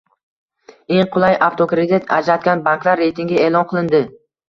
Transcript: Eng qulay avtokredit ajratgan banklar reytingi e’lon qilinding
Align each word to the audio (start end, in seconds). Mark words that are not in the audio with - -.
Eng 0.95 1.09
qulay 1.17 1.37
avtokredit 1.49 2.09
ajratgan 2.19 2.67
banklar 2.71 3.01
reytingi 3.05 3.43
e’lon 3.49 3.73
qilinding 3.73 4.15